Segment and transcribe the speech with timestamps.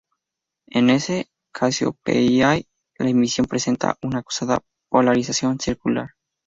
[0.65, 2.65] En S Cassiopeiae
[2.97, 6.15] la emisión presenta una acusada polarización circular.